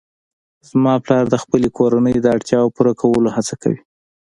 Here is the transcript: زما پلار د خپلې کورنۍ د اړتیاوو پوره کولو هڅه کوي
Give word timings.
زما 0.69 0.93
پلار 1.05 1.25
د 1.29 1.35
خپلې 1.43 1.69
کورنۍ 1.77 2.15
د 2.21 2.25
اړتیاوو 2.35 2.73
پوره 2.75 2.93
کولو 3.01 3.29
هڅه 3.35 3.55
کوي 3.61 3.79